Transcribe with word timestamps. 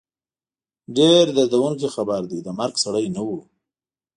ډېر 0.97 1.25
دردوونکی 1.37 1.87
خبر 1.95 2.21
دی، 2.31 2.39
د 2.43 2.47
مرګ 2.59 2.73
سړی 2.83 3.05
نه 3.15 3.21
وو 3.27 3.39